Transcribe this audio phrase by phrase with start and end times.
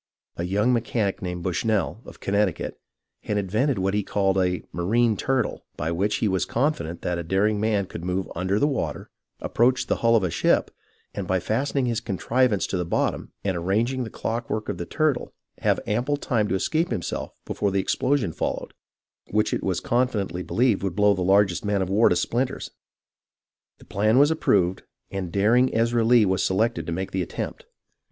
[0.35, 2.79] A young mechanic named Bushnell, of Connecticut,
[3.21, 7.23] had invented what he called a" marine turtle," by which he was confident that a
[7.23, 9.11] daring man could move under the water,
[9.41, 10.71] approach the hull of a ship,
[11.13, 14.85] and by fastening his contrivance to the bottom, and arranging the clock work of the"
[14.97, 18.73] turtle," have ample time to escape himself before the explosion followed,
[19.29, 22.71] which it was confidently believed would blow the largest man of war into flinders.
[23.77, 24.81] The plan was approved,
[25.11, 27.67] and daring Ezra Lee was se lected to make the attempt.